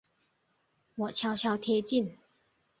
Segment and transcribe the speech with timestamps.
[0.95, 2.17] 我悄悄贴近